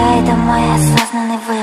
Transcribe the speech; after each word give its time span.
это 0.00 0.32
мой 0.36 0.62
осознанный 0.74 1.38
выбор 1.46 1.59